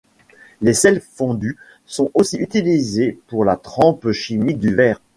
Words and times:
Les 0.61 0.73
sels 0.73 0.99
fondus 0.99 1.57
sont 1.85 2.09
aussi 2.15 2.37
utilisés 2.37 3.19
pour 3.27 3.45
la 3.45 3.55
trempe 3.55 4.11
chimique 4.13 4.57
du 4.57 4.73
verre. 4.73 4.99